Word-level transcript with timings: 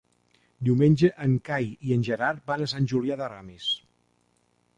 Diumenge 0.69 1.11
en 1.27 1.35
Cai 1.49 1.69
i 1.89 1.93
en 1.99 2.07
Gerard 2.09 2.41
van 2.53 2.65
a 2.65 2.69
Sant 2.73 2.89
Julià 2.95 3.19
de 3.21 3.29
Ramis. 3.37 3.71